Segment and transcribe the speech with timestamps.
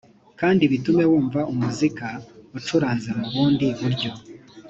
[0.39, 2.05] kandi bitume wumva umuzika
[2.57, 4.11] ucuranze mu bundi buryo